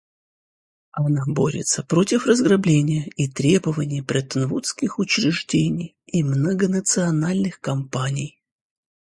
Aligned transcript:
Она 0.93 1.21
борется 1.27 1.83
против 1.83 2.25
разграбления 2.25 3.07
и 3.17 3.27
требований 3.29 4.01
бреттон-вудских 4.01 4.97
учреждений 4.97 5.95
и 6.07 6.23
многонациональных 6.23 7.59
компаний. 7.59 8.41